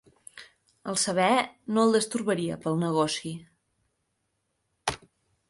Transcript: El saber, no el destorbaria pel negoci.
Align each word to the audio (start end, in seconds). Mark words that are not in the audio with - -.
El 0.93 0.95
saber, 1.01 1.27
no 1.75 1.83
el 1.89 1.93
destorbaria 1.97 2.57
pel 2.65 2.81
negoci. 2.85 3.35